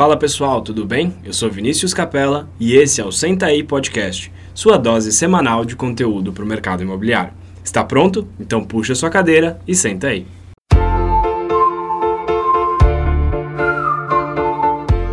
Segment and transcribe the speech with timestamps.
[0.00, 1.14] Fala pessoal, tudo bem?
[1.22, 5.76] Eu sou Vinícius Capella e esse é o Senta aí Podcast, sua dose semanal de
[5.76, 7.34] conteúdo para o mercado imobiliário.
[7.62, 8.26] Está pronto?
[8.40, 10.26] Então puxa sua cadeira e senta aí.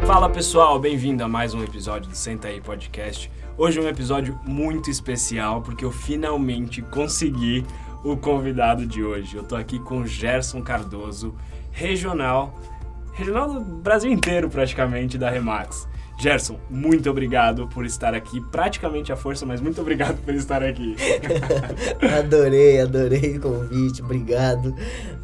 [0.05, 3.30] Fala pessoal, bem-vindo a mais um episódio do Senta aí Podcast.
[3.58, 7.66] Hoje é um episódio muito especial porque eu finalmente consegui
[8.06, 9.36] o convidado de hoje.
[9.36, 11.36] Eu tô aqui com Gerson Cardoso,
[11.74, 12.58] regional
[13.18, 15.88] regional do Brasil inteiro praticamente da Remax.
[16.20, 20.95] Gerson, muito obrigado por estar aqui, praticamente à força, mas muito obrigado por estar aqui.
[22.17, 24.75] adorei, adorei o convite, obrigado.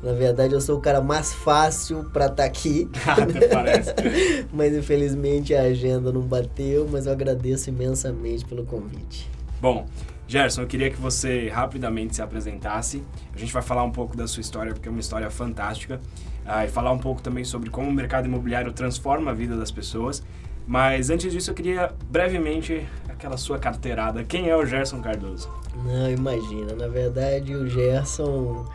[0.03, 2.87] Na verdade, eu sou o cara mais fácil para estar tá aqui.
[3.07, 3.93] Até parece.
[4.53, 9.27] mas infelizmente a agenda não bateu, mas eu agradeço imensamente pelo convite.
[9.59, 9.87] Bom,
[10.33, 13.03] Gerson, eu queria que você rapidamente se apresentasse.
[13.35, 16.01] A gente vai falar um pouco da sua história, porque é uma história fantástica.
[16.43, 19.69] Ah, e falar um pouco também sobre como o mercado imobiliário transforma a vida das
[19.69, 20.23] pessoas.
[20.65, 24.23] Mas antes disso, eu queria brevemente aquela sua carteirada.
[24.23, 25.51] Quem é o Gerson Cardoso?
[25.85, 26.73] Não, imagina.
[26.73, 28.65] Na verdade, o Gerson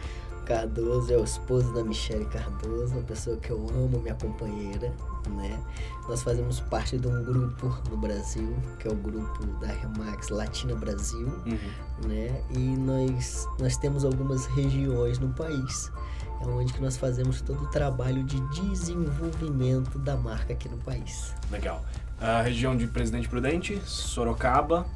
[0.49, 4.91] Cardoso é o esposo da Michelle Cardoso, uma pessoa que eu amo, minha companheira,
[5.29, 5.63] né?
[6.09, 10.75] Nós fazemos parte de um grupo no Brasil, que é o grupo da Remax Latina
[10.75, 12.09] Brasil, uhum.
[12.09, 12.43] né?
[12.49, 15.93] E nós, nós temos algumas regiões no país,
[16.41, 21.35] é onde que nós fazemos todo o trabalho de desenvolvimento da marca aqui no país.
[21.51, 21.85] Legal.
[22.19, 24.87] A região de Presidente Prudente, Sorocaba,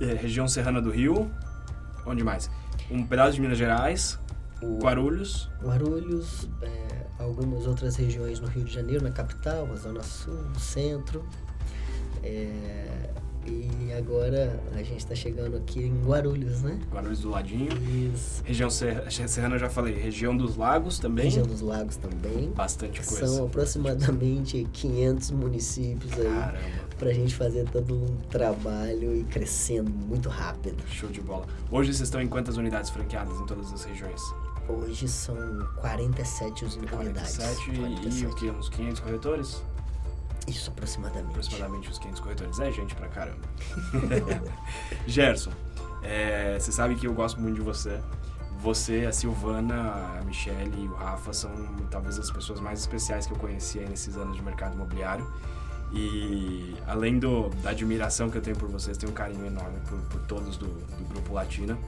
[0.00, 1.30] eh, região Serrana do Rio,
[2.06, 2.50] onde mais?
[2.90, 4.18] Um pedaço de Minas Gerais,
[4.62, 5.48] o Guarulhos.
[5.62, 11.24] Guarulhos, é, algumas outras regiões no Rio de Janeiro, na capital, a Zona Sul, Centro.
[12.22, 13.10] É,
[13.46, 16.78] e agora a gente está chegando aqui em Guarulhos, né?
[16.92, 17.68] Guarulhos do ladinho.
[18.12, 18.42] Isso.
[18.44, 19.94] Região Serrana, eu já falei.
[19.94, 21.24] Região dos Lagos também.
[21.24, 22.50] Região dos Lagos também.
[22.50, 23.26] Bastante coisa.
[23.26, 30.28] São aproximadamente 500 municípios aí para a gente fazer todo um trabalho e crescendo muito
[30.28, 30.82] rápido.
[30.88, 31.46] Show de bola.
[31.70, 34.20] Hoje vocês estão em quantas unidades franqueadas em todas as regiões?
[34.68, 35.36] Hoje são
[35.76, 36.90] 47 unidades.
[36.90, 38.22] 47, 47.
[38.22, 38.50] e o que?
[38.50, 39.62] Uns 500 corretores?
[40.46, 41.30] Isso, aproximadamente.
[41.30, 42.60] Aproximadamente uns 500 corretores.
[42.60, 43.40] É gente pra caramba.
[45.06, 45.52] Gerson,
[46.02, 47.98] é, você sabe que eu gosto muito de você.
[48.60, 51.50] Você, a Silvana, a Michelle e o Rafa são
[51.90, 55.26] talvez as pessoas mais especiais que eu conheci nesses anos de mercado imobiliário.
[55.92, 59.98] E além do, da admiração que eu tenho por vocês, tenho um carinho enorme por,
[60.00, 61.78] por todos do, do Grupo Latina.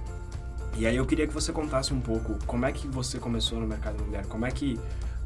[0.76, 3.66] E aí eu queria que você contasse um pouco como é que você começou no
[3.66, 4.78] mercado imobiliário, como é que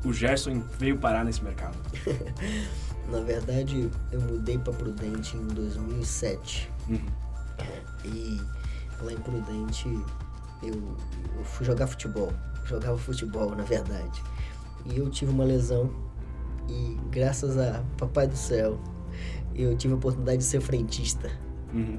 [0.05, 1.77] o Gerson veio parar nesse mercado.
[3.10, 6.71] Na verdade, eu mudei para Prudente em 2007.
[6.88, 6.99] Uhum.
[8.05, 8.41] E
[9.03, 9.88] lá em Prudente
[10.62, 10.97] eu,
[11.37, 12.32] eu fui jogar futebol.
[12.65, 14.22] Jogava futebol, na verdade.
[14.87, 15.91] E eu tive uma lesão
[16.66, 18.81] e graças a Papai do Céu
[19.55, 21.31] eu tive a oportunidade de ser frentista.
[21.72, 21.99] Uhum.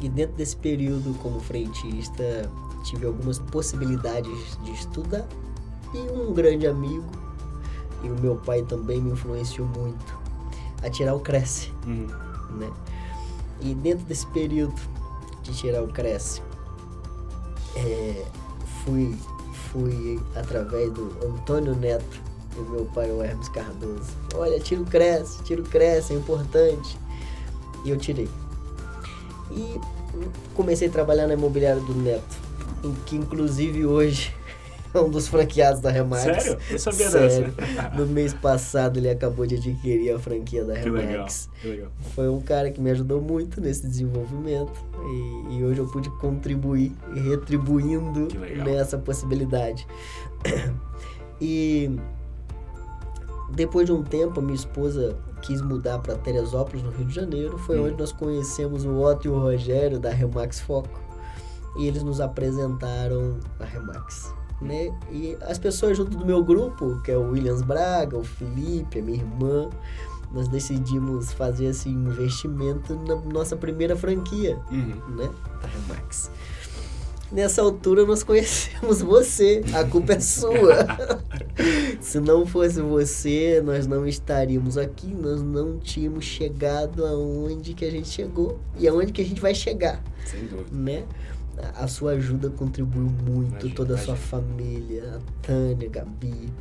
[0.00, 2.50] E dentro desse período como frentista,
[2.84, 5.26] tive algumas possibilidades de estudar.
[5.94, 7.04] E um grande amigo,
[8.02, 10.18] e o meu pai também me influenciou muito,
[10.82, 11.70] a tirar o Cresce.
[11.86, 12.08] Uhum.
[12.58, 12.70] Né?
[13.60, 14.74] E dentro desse período
[15.42, 16.42] de tirar o Cresce,
[17.76, 18.24] é,
[18.84, 19.16] fui,
[19.70, 22.20] fui através do Antônio Neto,
[22.56, 24.12] e meu pai, o Hermes Cardoso.
[24.34, 26.98] Olha, tira o Cresce, tira o Cresce, é importante.
[27.84, 28.28] E eu tirei.
[29.54, 29.80] E
[30.54, 32.36] comecei a trabalhar na imobiliária do Neto,
[32.82, 34.34] em que inclusive hoje
[34.94, 36.22] é um dos franqueados da Remax.
[36.22, 36.58] Sério?
[36.70, 37.52] Eu sabia Sério.
[37.52, 37.90] dessa.
[37.96, 40.86] No mês passado ele acabou de adquirir a franquia da Remax.
[40.86, 41.26] Que legal,
[41.60, 41.92] que legal.
[42.14, 44.72] Foi um cara que me ajudou muito nesse desenvolvimento
[45.50, 48.28] e, e hoje eu pude contribuir retribuindo
[48.64, 49.86] nessa possibilidade.
[51.40, 51.90] E
[53.54, 57.58] depois de um tempo, minha esposa quis mudar para Teresópolis, no Rio de Janeiro.
[57.58, 57.86] Foi hum.
[57.86, 61.00] onde nós conhecemos o Otto e o Rogério da Remax Foco.
[61.76, 64.32] E eles nos apresentaram a Remax.
[64.60, 64.96] Né?
[65.10, 69.02] E as pessoas junto do meu grupo, que é o Williams Braga, o Felipe, a
[69.02, 69.68] minha irmã,
[70.32, 75.16] nós decidimos fazer esse investimento na nossa primeira franquia, uhum.
[75.16, 75.30] né?
[75.60, 76.30] Da Remax.
[77.34, 80.86] Nessa altura nós conhecemos você, a culpa é sua.
[82.00, 87.90] Se não fosse você, nós não estaríamos aqui, nós não tínhamos chegado aonde que a
[87.90, 90.00] gente chegou e aonde que a gente vai chegar.
[90.24, 90.68] Sem dúvida.
[90.70, 91.02] Né?
[91.74, 96.52] A sua ajuda contribuiu muito, imagina, toda a sua família, a Tânia, a Gabi.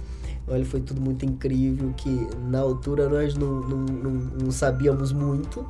[0.47, 4.11] Olha, foi tudo muito incrível que na altura nós não, não, não,
[4.41, 5.63] não sabíamos muito,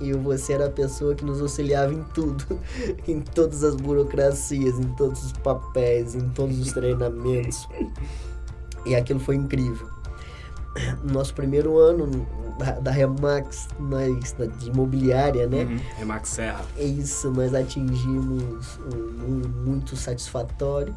[0.00, 2.44] e você era a pessoa que nos auxiliava em tudo,
[3.06, 7.68] em todas as burocracias, em todos os papéis, em todos os treinamentos.
[8.86, 9.88] E aquilo foi incrível.
[11.02, 12.26] no nosso primeiro ano
[12.58, 15.64] da, da Remax nós, de imobiliária, né?
[15.64, 15.78] Uhum.
[15.96, 16.64] Remax Serra.
[16.76, 20.94] Isso, nós atingimos um, um muito satisfatório.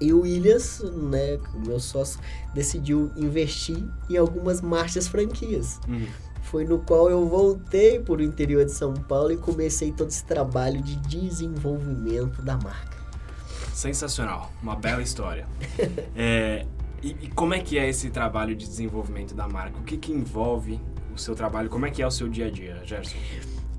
[0.00, 0.80] E o Williams,
[1.10, 2.18] né, meu sócio,
[2.54, 5.78] decidiu investir em algumas marchas franquias.
[5.86, 6.06] Uhum.
[6.50, 10.24] Foi no qual eu voltei para o interior de São Paulo e comecei todo esse
[10.24, 12.98] trabalho de desenvolvimento da marca.
[13.72, 15.46] Sensacional, uma bela história.
[16.16, 16.66] é,
[17.00, 19.78] e, e, como é que é esse trabalho de desenvolvimento da marca?
[19.78, 20.80] O que, que envolve
[21.14, 21.70] o seu trabalho?
[21.70, 23.16] Como é que é o seu dia a dia, Gerson?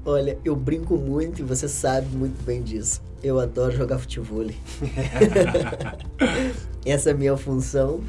[0.06, 3.01] Olha, eu brinco muito e você sabe muito bem disso.
[3.21, 4.45] Eu adoro jogar futebol.
[6.86, 8.01] Essa é a minha função,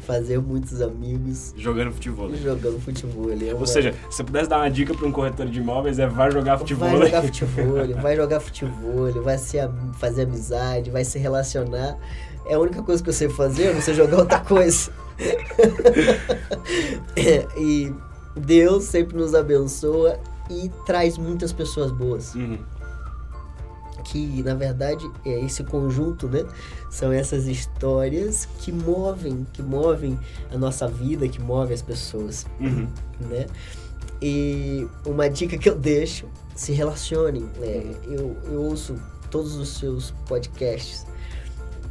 [0.00, 1.54] fazer muitos amigos.
[1.56, 2.34] Jogando futebol.
[2.34, 3.30] Jogando futebol.
[3.30, 3.60] É uma...
[3.60, 6.30] Ou seja, se você pudesse dar uma dica para um corretor de imóveis, é vai
[6.30, 6.88] jogar futebol.
[6.88, 9.58] Vai jogar futebol, vai jogar futebol, vai se,
[9.98, 11.96] fazer amizade, vai se relacionar.
[12.46, 14.90] É a única coisa que eu sei fazer, eu não sei jogar outra coisa.
[17.56, 17.92] e
[18.36, 20.18] Deus sempre nos abençoa
[20.50, 22.34] e traz muitas pessoas boas.
[22.34, 22.58] Uhum.
[24.08, 26.44] Que na verdade é esse conjunto, né?
[26.90, 30.18] São essas histórias que movem, que movem
[30.52, 32.86] a nossa vida, que movem as pessoas, uhum.
[33.20, 33.46] né?
[34.22, 37.42] E uma dica que eu deixo, se relacionem.
[37.58, 37.94] Né?
[38.08, 38.94] Eu, eu ouço
[39.30, 41.04] todos os seus podcasts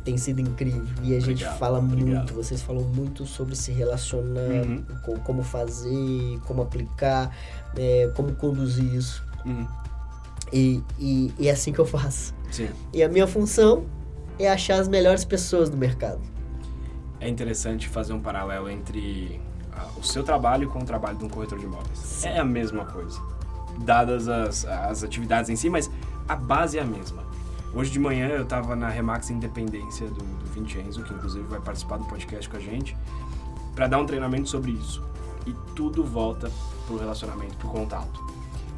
[0.06, 2.18] tem sido incrível e a gente fala obrigado.
[2.18, 4.84] muito, vocês falam muito sobre se relacionar, uhum.
[5.02, 7.36] com, como fazer, como aplicar,
[7.76, 9.26] é, como conduzir isso.
[9.44, 9.68] Uhum.
[10.56, 12.34] E, e, e, é assim que eu faço.
[12.50, 12.70] Sim.
[12.94, 13.84] E a minha função
[14.40, 16.22] é achar as melhores pessoas do mercado.
[17.20, 19.42] É interessante fazer um paralelo entre
[19.98, 21.98] o seu trabalho com o trabalho de um corretor de imóveis.
[21.98, 22.30] Sim.
[22.30, 23.20] É a mesma coisa.
[23.80, 25.92] Dadas as, as atividades em si, mas
[26.26, 27.26] a base é a mesma.
[27.74, 31.98] Hoje de manhã eu estava na Remax Independência do, do Vincenzo, que inclusive vai participar
[31.98, 32.96] do podcast com a gente,
[33.76, 35.04] para dar um treinamento sobre isso.
[35.46, 36.50] E tudo volta
[36.88, 38.24] pro relacionamento, pro contato.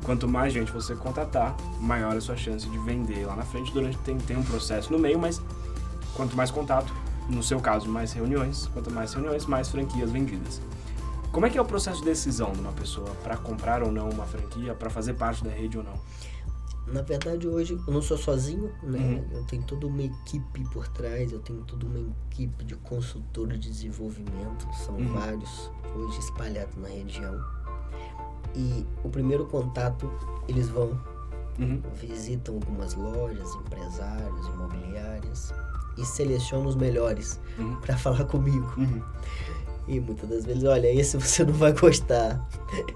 [0.03, 3.71] Quanto mais gente você contatar, maior a sua chance de vender lá na frente.
[3.71, 5.41] Durante tem, tem um processo no meio, mas
[6.15, 6.93] quanto mais contato,
[7.29, 8.67] no seu caso, mais reuniões.
[8.67, 10.61] Quanto mais reuniões, mais franquias vendidas.
[11.31, 14.09] Como é que é o processo de decisão de uma pessoa para comprar ou não
[14.09, 15.99] uma franquia, para fazer parte da rede ou não?
[16.87, 18.97] Na verdade, hoje eu não sou sozinho, né?
[18.97, 19.37] Uhum.
[19.37, 21.99] Eu tenho toda uma equipe por trás, eu tenho toda uma
[22.31, 25.13] equipe de consultores de desenvolvimento, são uhum.
[25.13, 27.37] vários hoje espalhados na região.
[28.57, 30.11] E o primeiro contato,
[30.47, 30.99] eles vão,
[31.59, 31.79] uhum.
[31.93, 35.53] visitam algumas lojas, empresários, imobiliárias
[35.95, 37.75] e selecionam os melhores uhum.
[37.77, 38.73] para falar comigo.
[38.75, 39.01] Uhum.
[39.87, 42.45] E muitas das vezes, olha, esse você não vai gostar,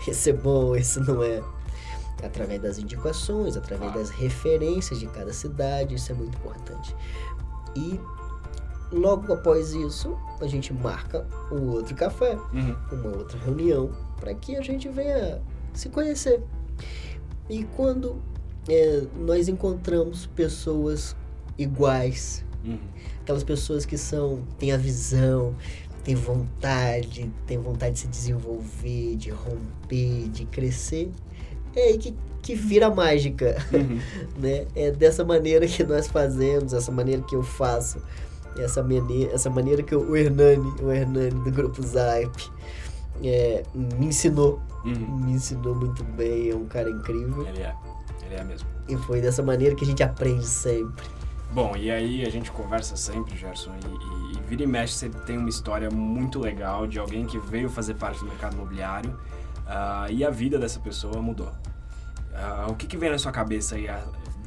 [0.07, 1.41] esse é bom, esse não é
[2.23, 6.95] através das indicações, através das referências de cada cidade, isso é muito importante.
[7.75, 7.99] E
[8.91, 12.75] logo após isso, a gente marca um outro café, uhum.
[12.91, 15.41] uma outra reunião, para que a gente venha
[15.73, 16.41] se conhecer.
[17.49, 18.21] E quando
[18.67, 21.15] é, nós encontramos pessoas
[21.57, 22.79] iguais, uhum.
[23.21, 25.55] aquelas pessoas que são têm a visão,
[26.03, 31.11] têm vontade, têm vontade de se desenvolver, de romper, de crescer,
[31.75, 33.99] é aí que, que vira mágica, uhum.
[34.39, 34.65] né?
[34.75, 38.01] É dessa maneira que nós fazemos, essa maneira que eu faço,
[38.57, 42.49] essa maneira, essa maneira que eu, o Hernani, o Hernani do grupo Zype,
[43.23, 45.17] é, me ensinou, uhum.
[45.19, 47.45] me ensinou muito bem, é um cara incrível.
[47.47, 47.75] Ele é,
[48.25, 48.67] ele é mesmo.
[48.87, 51.05] E foi dessa maneira que a gente aprende sempre.
[51.51, 55.09] Bom, e aí a gente conversa sempre, Gerson, e, e, e vira e mexe, você
[55.09, 59.17] tem uma história muito legal de alguém que veio fazer parte do mercado imobiliário
[59.71, 61.47] Uh, e a vida dessa pessoa mudou.
[61.47, 63.87] Uh, o que, que vem na sua cabeça aí,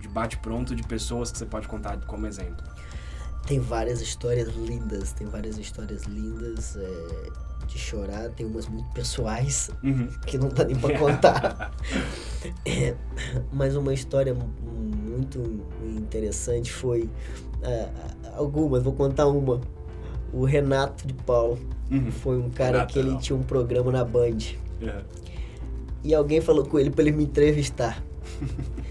[0.01, 2.63] de bate-pronto, de pessoas que você pode contar como exemplo?
[3.47, 7.29] Tem várias histórias lindas, tem várias histórias lindas é,
[7.67, 10.09] de chorar, tem umas muito pessoais uhum.
[10.27, 11.75] que não dá nem pra contar.
[12.65, 12.95] é,
[13.53, 15.63] mas uma história muito
[15.97, 17.03] interessante foi.
[17.03, 19.61] Uh, algumas, vou contar uma.
[20.33, 21.59] O Renato de Paulo
[21.91, 22.11] uhum.
[22.11, 23.19] foi um cara Renato, que ele não.
[23.19, 24.39] tinha um programa na Band.
[24.83, 25.03] É.
[26.03, 28.03] E alguém falou com ele para ele me entrevistar.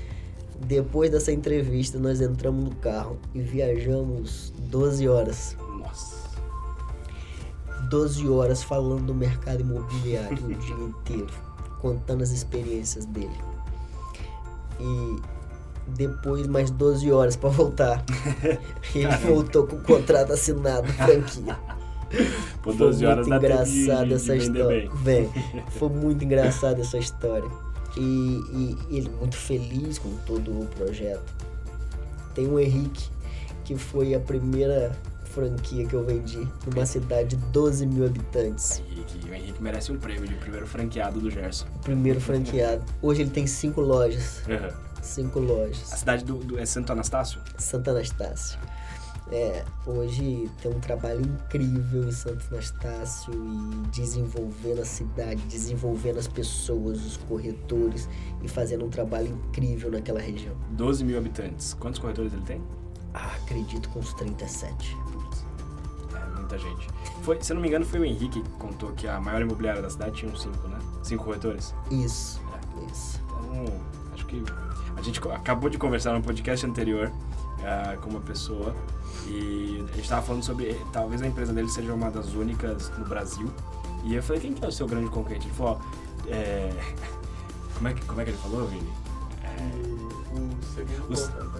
[0.66, 5.58] Depois dessa entrevista, nós entramos no carro e viajamos 12 horas.
[7.94, 8.04] Nossa.
[8.14, 11.28] 12 horas falando do mercado imobiliário o dia inteiro,
[11.80, 13.38] contando as experiências dele.
[14.80, 15.22] E
[15.88, 18.04] depois mais 12 horas para voltar.
[18.96, 21.58] ele voltou com o contrato assinado, franquia.
[22.62, 24.90] Por 12 horas muito engraçada essa história.
[25.04, 25.30] Bem,
[25.78, 27.50] foi muito engraçada essa história.
[27.96, 31.34] E, e, ele muito feliz com todo o projeto.
[32.34, 33.08] Tem o Henrique,
[33.64, 34.92] que foi a primeira
[35.34, 38.82] franquia que eu vendi numa cidade de 12 mil habitantes.
[38.90, 41.66] Henrique, o Henrique merece um prêmio de primeiro franqueado do Gerson.
[41.76, 42.84] O primeiro franqueado.
[43.02, 44.44] Hoje ele tem cinco lojas.
[44.48, 44.70] Uhum.
[45.02, 45.92] Cinco lojas.
[45.92, 47.42] A cidade do, do, é Santo Anastácio?
[47.58, 48.60] Santo Anastácio.
[49.32, 56.28] É, hoje tem um trabalho incrível em Santo Anastácio e desenvolvendo a cidade, desenvolvendo as
[56.28, 58.08] pessoas, os corretores
[58.44, 60.56] e fazendo um trabalho incrível naquela região.
[60.72, 61.74] 12 mil habitantes.
[61.74, 62.62] Quantos corretores ele tem?
[63.14, 64.98] Ah, acredito com uns 37.
[66.54, 66.88] Muita gente.
[67.24, 69.82] Foi, se eu não me engano, foi o Henrique que contou que a maior imobiliária
[69.82, 70.78] da cidade tinha uns 5, né?
[71.02, 71.74] 5 corretores?
[71.90, 72.92] Isso, é.
[72.92, 73.20] isso.
[73.28, 73.66] Então,
[74.14, 74.44] acho que
[74.96, 78.76] a gente acabou de conversar no podcast anterior uh, com uma pessoa
[79.28, 83.06] e a gente estava falando sobre talvez a empresa dele seja uma das únicas no
[83.06, 83.50] Brasil.
[84.04, 85.48] E eu falei, quem que é o seu grande concorrente?
[85.48, 86.70] Ele falou, ó, é...
[87.76, 88.94] como, é que, como é que ele falou, Vini?
[89.44, 89.94] É...
[90.34, 91.54] O segundo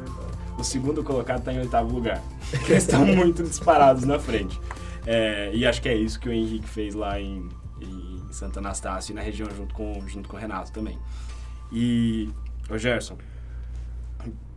[0.58, 2.22] o segundo colocado está em oitavo lugar.
[2.68, 4.60] Eles estão muito disparados na frente.
[5.06, 7.50] É, e acho que é isso que o Henrique fez lá em,
[7.82, 10.98] em Santa Anastácio e na região junto com, junto com o Renato também.
[11.72, 12.30] E,
[12.70, 13.18] ô Gerson,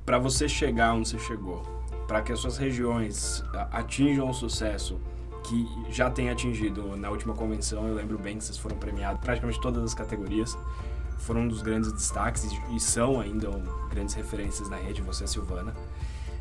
[0.05, 1.63] para você chegar onde você chegou,
[2.07, 5.01] para que as suas regiões atinjam o sucesso
[5.43, 9.61] que já tem atingido na última convenção, eu lembro bem que vocês foram premiados praticamente
[9.61, 10.57] todas as categorias,
[11.19, 13.49] foram um dos grandes destaques e, são ainda
[13.91, 15.75] grandes referências na rede, você, Silvana.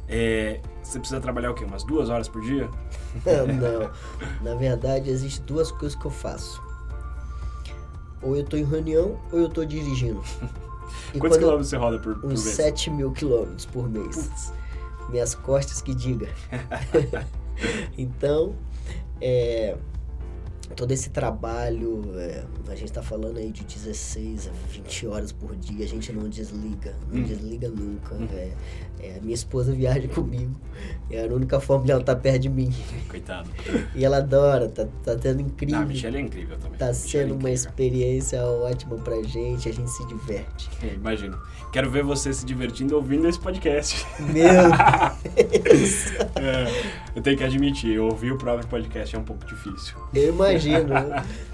[0.08, 1.66] É, você precisa trabalhar o quê?
[1.66, 2.70] Umas duas horas por dia?
[3.26, 3.92] Não,
[4.42, 6.62] na verdade, existem duas coisas que eu faço.
[8.22, 10.22] Ou eu estou em reunião, ou eu estou dirigindo.
[11.14, 12.56] E Quantos quilômetros você roda por, por uns mês?
[12.56, 14.28] 7 mil quilômetros por mês.
[14.28, 14.54] Putz.
[15.10, 16.30] Minhas costas que diga.
[17.98, 18.56] então,
[19.22, 19.76] é,
[20.76, 25.56] todo esse trabalho, é, a gente está falando aí de 16 a 20 horas por
[25.56, 27.24] dia, a gente não desliga, não hum.
[27.24, 28.16] desliga nunca.
[28.16, 28.28] Hum.
[28.34, 28.52] É,
[29.00, 30.56] é, minha esposa viaja comigo,
[31.10, 32.74] é a única forma de ela estar tá perto de mim.
[33.08, 33.50] Coitado.
[33.94, 35.80] E ela adora, tá, tá tendo incrível.
[35.80, 36.78] Ah, a Michelle é incrível também.
[36.78, 40.70] Tá sendo é uma experiência ótima pra gente, a gente se diverte.
[40.82, 41.38] É, imagino.
[41.72, 44.06] Quero ver você se divertindo ouvindo esse podcast.
[44.20, 44.46] Meu
[45.36, 46.12] Deus!
[46.36, 49.96] é, eu tenho que admitir, ouvir o próprio podcast é um pouco difícil.
[50.14, 50.94] Eu imagino.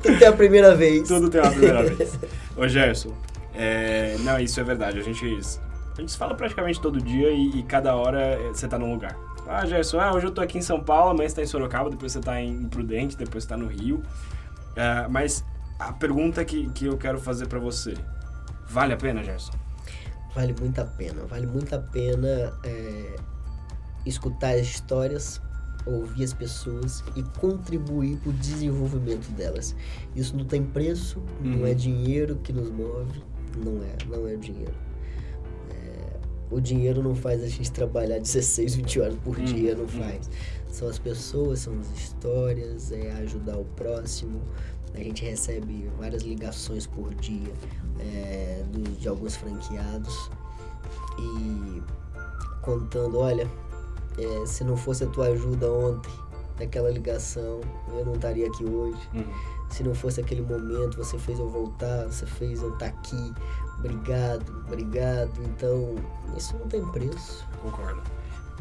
[0.01, 1.07] Tudo tem a primeira vez.
[1.07, 2.17] Tudo tem a primeira vez.
[2.57, 3.13] Ô Gerson,
[3.53, 4.99] é, não, isso é verdade.
[4.99, 5.23] A gente,
[5.95, 9.15] a gente fala praticamente todo dia e, e cada hora você tá num lugar.
[9.47, 11.89] Ah, Gerson, ah, hoje eu tô aqui em São Paulo, amanhã você tá em Sorocaba,
[11.89, 14.01] depois você tá em Prudente, depois você tá no Rio.
[14.75, 15.43] É, mas
[15.79, 17.93] a pergunta que, que eu quero fazer para você,
[18.67, 19.53] vale a pena, Gerson?
[20.33, 21.23] Vale muito a pena.
[21.25, 23.15] Vale muito a pena é,
[24.05, 25.41] escutar as histórias,
[25.85, 29.75] ouvir as pessoas e contribuir para o desenvolvimento delas.
[30.15, 31.57] Isso não tem preço, uhum.
[31.57, 31.75] não é uhum.
[31.75, 33.23] dinheiro que nos move,
[33.57, 34.73] não é, não é o dinheiro.
[35.71, 36.19] É,
[36.50, 39.45] o dinheiro não faz a gente trabalhar 16, 20 horas por uhum.
[39.45, 39.88] dia, não uhum.
[39.88, 40.29] faz.
[40.67, 44.41] São as pessoas, são as histórias, é ajudar o próximo.
[44.93, 47.53] A gente recebe várias ligações por dia
[48.00, 50.29] é, do, de alguns franqueados
[51.17, 51.81] e
[52.61, 53.50] contando, olha,
[54.25, 56.11] é, se não fosse a tua ajuda ontem,
[56.59, 59.09] naquela ligação, eu não estaria aqui hoje.
[59.13, 59.25] Uhum.
[59.69, 63.33] Se não fosse aquele momento, você fez eu voltar, você fez eu estar tá aqui.
[63.79, 65.31] Obrigado, obrigado.
[65.45, 65.95] Então,
[66.37, 67.47] isso não tem preço.
[67.61, 68.01] Concordo.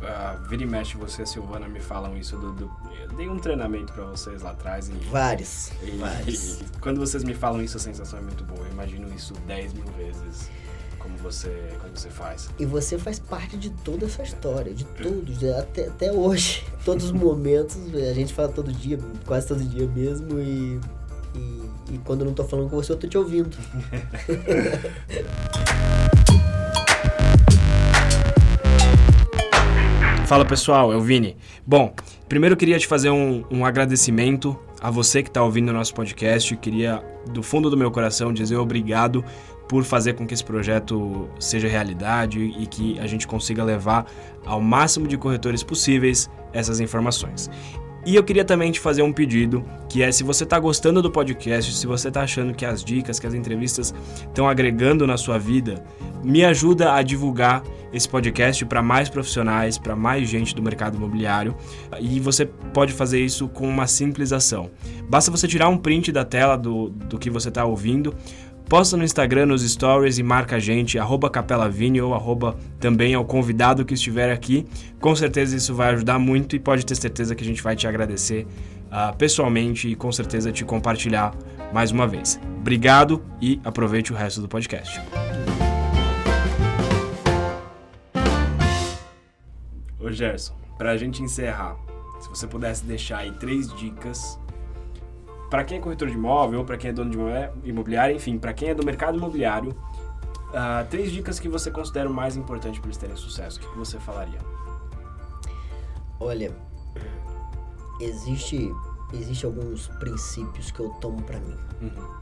[0.01, 3.29] Uh, vira e mexe, você e a Silvana me falam isso do, do eu dei
[3.29, 4.89] um treinamento para vocês lá atrás.
[4.89, 5.71] E, vários.
[5.83, 6.61] E, vários.
[6.61, 8.61] E, quando vocês me falam isso, a sensação é muito boa.
[8.61, 10.51] Eu imagino isso 10 mil vezes.
[11.01, 11.49] Como você,
[11.81, 12.49] como você faz.
[12.59, 16.65] E você faz parte de toda essa história, de tudo, até, até hoje.
[16.85, 20.81] Todos os momentos, a gente fala todo dia, quase todo dia mesmo, e,
[21.35, 23.57] e, e quando eu não tô falando com você, eu tô te ouvindo.
[30.31, 31.37] Fala pessoal, é o Vini.
[31.67, 31.93] Bom,
[32.29, 35.93] primeiro eu queria te fazer um, um agradecimento a você que está ouvindo o nosso
[35.93, 36.57] podcast.
[36.57, 37.03] Queria,
[37.33, 39.25] do fundo do meu coração, dizer obrigado
[39.71, 44.05] por fazer com que esse projeto seja realidade e que a gente consiga levar
[44.45, 47.49] ao máximo de corretores possíveis essas informações.
[48.05, 51.09] E eu queria também te fazer um pedido, que é se você está gostando do
[51.09, 53.95] podcast, se você está achando que as dicas, que as entrevistas
[54.27, 55.85] estão agregando na sua vida,
[56.25, 57.63] me ajuda a divulgar
[57.93, 61.55] esse podcast para mais profissionais, para mais gente do mercado imobiliário.
[62.01, 64.71] E você pode fazer isso com uma simples ação.
[65.09, 68.15] Basta você tirar um print da tela do, do que você está ouvindo,
[68.71, 73.25] Posta no Instagram, nos stories e marca a gente, arroba capelavini ou arroba também ao
[73.25, 74.65] convidado que estiver aqui.
[75.01, 77.89] Com certeza isso vai ajudar muito e pode ter certeza que a gente vai te
[77.89, 78.47] agradecer
[78.87, 81.35] uh, pessoalmente e com certeza te compartilhar
[81.73, 82.41] mais uma vez.
[82.61, 85.01] Obrigado e aproveite o resto do podcast.
[89.99, 91.77] Ô Gerson, para a gente encerrar,
[92.21, 94.39] Se você pudesse deixar aí três dicas
[95.51, 98.69] para quem é corretor de imóvel, para quem é dono de imobiliário, enfim, para quem
[98.69, 102.97] é do mercado imobiliário, uh, três dicas que você considera o mais importante para eles
[102.97, 103.59] terem sucesso.
[103.59, 104.39] O que, que você falaria?
[106.21, 106.55] Olha,
[108.01, 108.73] existe
[109.13, 111.57] existe alguns princípios que eu tomo para mim.
[111.83, 112.21] Uhum.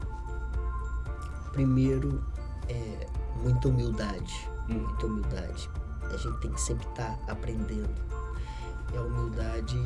[1.51, 2.23] Primeiro
[2.67, 3.07] é
[3.43, 4.79] muita humildade, uhum.
[4.79, 5.69] muita humildade.
[6.01, 7.93] A gente tem que sempre estar tá aprendendo.
[8.91, 9.77] E a humildade,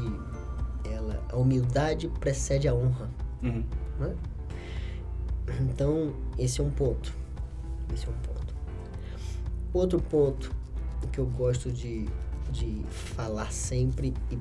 [0.89, 3.09] ela, a humildade precede a honra.
[3.43, 3.63] Uhum.
[4.00, 4.15] Né?
[5.62, 7.13] Então, esse é um ponto.
[7.93, 8.55] Esse é um ponto.
[9.73, 10.51] Outro ponto
[11.12, 12.07] que eu gosto de,
[12.51, 14.38] de falar sempre e,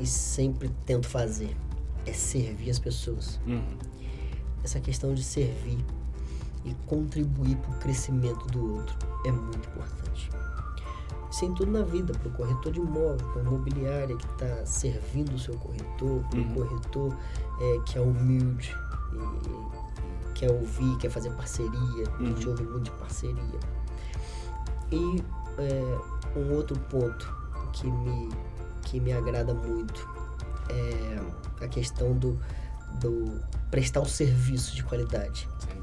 [0.00, 1.54] e sempre tento fazer
[2.06, 3.38] é servir as pessoas.
[3.46, 3.76] Uhum.
[4.64, 5.78] Essa questão de servir
[6.64, 10.30] e contribuir para o crescimento do outro é muito importante.
[11.30, 14.64] Isso em tudo na vida, para o corretor de imóvel, para a imobiliária que está
[14.64, 16.54] servindo o seu corretor, para o uhum.
[16.54, 17.16] corretor
[17.60, 18.74] é, que é humilde,
[19.12, 22.04] e, quer ouvir, quer fazer parceria, uhum.
[22.20, 22.52] a gente uhum.
[22.52, 23.60] ouve muito de parceria.
[24.90, 25.22] E
[25.58, 27.36] é, um outro ponto
[27.72, 28.28] que me,
[28.82, 30.08] que me agrada muito
[30.70, 32.38] é a questão do,
[33.00, 35.48] do prestar um serviço de qualidade.
[35.60, 35.77] Dúvida.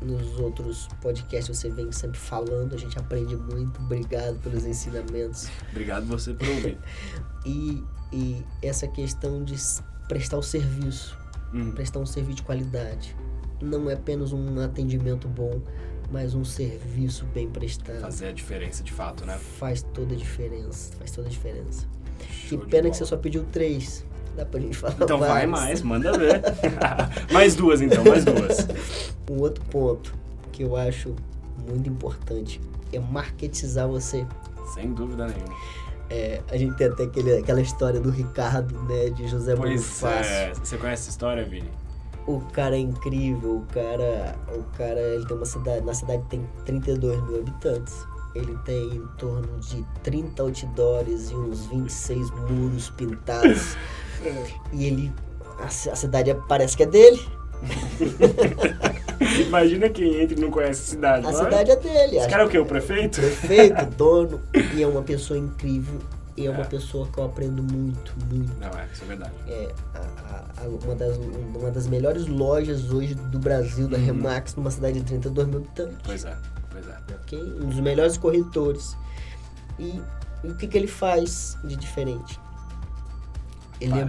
[0.00, 3.80] Nos outros podcasts você vem sempre falando, a gente aprende muito.
[3.82, 5.48] Obrigado pelos ensinamentos.
[5.70, 6.78] Obrigado você por ouvir.
[7.44, 9.56] e, e essa questão de
[10.08, 11.16] prestar o serviço,
[11.52, 11.72] uhum.
[11.72, 13.14] prestar um serviço de qualidade.
[13.60, 15.60] Não é apenas um atendimento bom,
[16.10, 18.00] mas um serviço bem prestado.
[18.00, 19.38] Fazer a diferença de fato, né?
[19.38, 21.86] Faz toda a diferença, faz toda a diferença.
[22.30, 24.04] Show que pena que você só pediu três.
[24.36, 26.40] Dá pra gente falar Então vai mais, manda ver.
[27.32, 28.68] mais duas então, mais duas.
[29.30, 30.14] Um outro ponto
[30.52, 31.14] que eu acho
[31.68, 32.60] muito importante
[32.92, 34.26] é marketizar você.
[34.74, 35.54] Sem dúvida nenhuma.
[36.08, 40.02] É, a gente tem até aquele, aquela história do Ricardo, né, de José pois.
[40.02, 40.52] É.
[40.54, 41.70] Você conhece essa história, Vini?
[42.26, 46.44] O cara é incrível, o cara, o cara, ele tem uma cidade, na cidade tem
[46.64, 47.94] 32 mil habitantes.
[48.34, 53.76] Ele tem em torno de 30 outdoors e uns 26 muros pintados.
[54.72, 55.12] e ele.
[55.58, 57.20] A, a cidade parece que é dele.
[59.46, 61.26] Imagina quem entra e não conhece a cidade.
[61.26, 62.16] A cidade é dele.
[62.16, 62.58] Esse cara é o quê?
[62.58, 63.20] O prefeito?
[63.20, 64.40] Prefeito, dono.
[64.74, 66.00] E é uma pessoa incrível.
[66.36, 66.64] E é uma é.
[66.64, 68.50] pessoa que eu aprendo muito, muito.
[68.58, 69.32] Não, é, isso é verdade.
[69.46, 74.04] É a, a, uma, das, uma das melhores lojas hoje do Brasil, da uhum.
[74.06, 75.98] Remax, numa cidade de 32 mil habitantes.
[76.02, 76.34] Pois é,
[76.70, 76.96] pois é.
[77.24, 77.42] Okay?
[77.42, 78.96] Um dos melhores corretores.
[79.78, 80.00] E,
[80.42, 82.40] e o que, que ele faz de diferente?
[83.80, 84.04] Ele é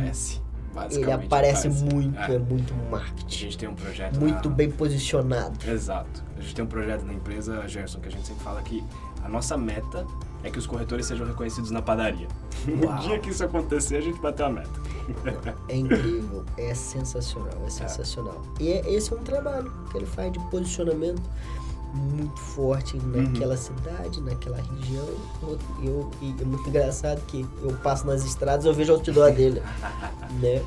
[0.74, 0.98] Parece.
[0.98, 2.36] É, ele aparece muito, é.
[2.36, 2.40] é.
[2.40, 3.36] muito marketing.
[3.36, 4.20] A gente tem um projeto.
[4.20, 4.56] Muito na...
[4.56, 5.70] bem posicionado.
[5.70, 6.24] Exato.
[6.38, 8.84] A gente tem um projeto na empresa, Gerson, que a gente sempre fala que
[9.24, 10.06] a nossa meta
[10.44, 12.28] é que os corretores sejam reconhecidos na padaria.
[12.68, 12.96] Uau.
[12.96, 14.92] No dia que isso acontecer, a gente bateu a meta.
[15.68, 18.42] É incrível, é sensacional, é sensacional.
[18.60, 18.64] É.
[18.64, 21.22] E esse é um trabalho que ele faz de posicionamento
[21.94, 23.58] muito forte naquela uhum.
[23.58, 25.08] cidade, naquela região.
[25.84, 29.62] Eu, e é muito engraçado que eu passo nas estradas eu vejo o outdoor dele.
[30.40, 30.62] né?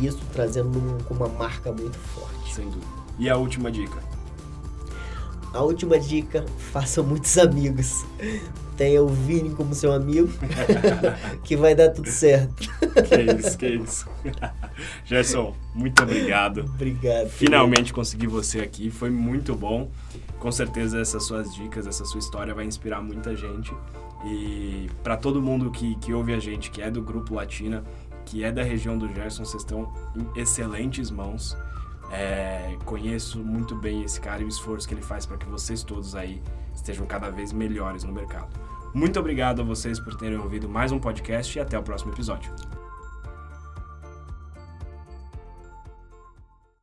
[0.00, 2.54] E isso trazendo um, uma marca muito forte.
[2.54, 2.86] Sem dúvida.
[3.18, 3.98] E a última dica?
[5.52, 8.04] A última dica, faça muitos amigos.
[8.78, 10.30] Tenha o Vini como seu amigo,
[11.44, 12.54] que vai dar tudo certo.
[12.56, 14.08] que isso, que isso.
[15.04, 16.60] Gerson, muito obrigado.
[16.60, 17.28] Obrigado.
[17.28, 19.90] Finalmente consegui você aqui, foi muito bom
[20.38, 23.74] com certeza essas suas dicas, essa sua história vai inspirar muita gente.
[24.24, 27.84] E para todo mundo que, que ouve a gente, que é do Grupo Latina,
[28.24, 31.56] que é da região do Gerson, vocês estão em excelentes mãos.
[32.10, 35.82] É, conheço muito bem esse cara e o esforço que ele faz para que vocês
[35.82, 36.40] todos aí
[36.74, 38.48] estejam cada vez melhores no mercado.
[38.94, 42.52] Muito obrigado a vocês por terem ouvido mais um podcast e até o próximo episódio.